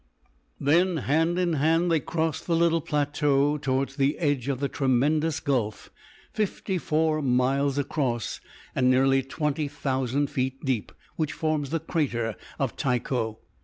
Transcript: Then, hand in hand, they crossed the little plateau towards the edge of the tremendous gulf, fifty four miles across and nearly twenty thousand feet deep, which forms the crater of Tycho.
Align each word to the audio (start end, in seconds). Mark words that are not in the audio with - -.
Then, 0.59 0.97
hand 0.97 1.37
in 1.37 1.53
hand, 1.53 1.91
they 1.91 1.99
crossed 1.99 2.47
the 2.47 2.55
little 2.55 2.81
plateau 2.81 3.59
towards 3.59 3.97
the 3.97 4.17
edge 4.17 4.47
of 4.47 4.59
the 4.59 4.67
tremendous 4.67 5.39
gulf, 5.39 5.91
fifty 6.33 6.79
four 6.79 7.21
miles 7.21 7.77
across 7.77 8.41
and 8.73 8.89
nearly 8.89 9.21
twenty 9.21 9.67
thousand 9.67 10.31
feet 10.31 10.59
deep, 10.65 10.91
which 11.17 11.33
forms 11.33 11.69
the 11.69 11.79
crater 11.79 12.35
of 12.57 12.75
Tycho. 12.75 13.37